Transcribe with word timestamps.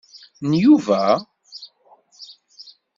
N 0.49 0.49
Yuba? 0.63 1.01